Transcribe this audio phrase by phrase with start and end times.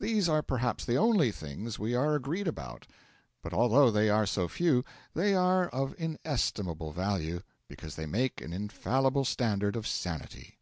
[0.00, 2.88] These are perhaps the only things we are agreed about;
[3.40, 8.52] but although they are so few, they are of inestimable value, because they make an
[8.52, 10.58] infallible standard of sanity.